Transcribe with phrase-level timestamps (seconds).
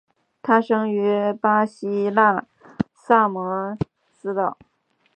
[0.41, 2.43] 他生于古希腊
[2.95, 3.77] 萨摩
[4.19, 4.57] 斯岛。